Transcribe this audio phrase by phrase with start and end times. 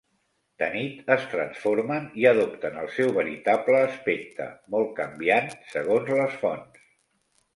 [0.61, 6.83] De nit es transformen i adopten el seu veritable aspecte, molt canviant segons les fonts.